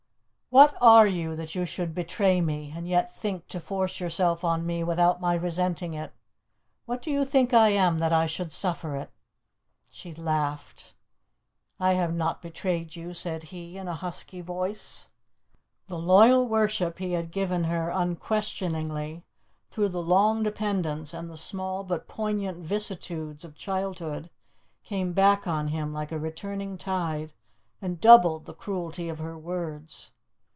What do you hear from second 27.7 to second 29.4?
and doubled the cruelty of her